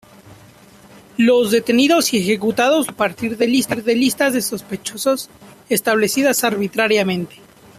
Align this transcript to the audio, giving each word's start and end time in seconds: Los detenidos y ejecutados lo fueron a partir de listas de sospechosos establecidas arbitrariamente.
Los 1.17 1.51
detenidos 1.51 2.11
y 2.11 2.17
ejecutados 2.17 2.87
lo 2.87 2.93
fueron 2.95 2.95
a 2.95 2.97
partir 2.97 3.37
de 3.37 3.45
listas 3.45 4.33
de 4.33 4.41
sospechosos 4.41 5.29
establecidas 5.69 6.43
arbitrariamente. 6.43 7.35